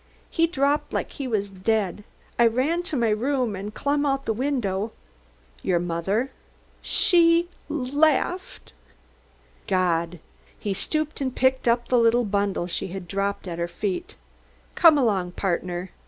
[0.31, 2.03] He dropped like he was dead.
[2.39, 4.93] I ran to my room and clum out the window"
[5.61, 6.31] "Your mother"
[6.97, 8.73] "She laughed."
[9.67, 10.17] "God!"
[10.57, 14.15] He stooped and picked up the little bundle she had dropped at her feet.
[14.73, 15.91] "Come along, Partner.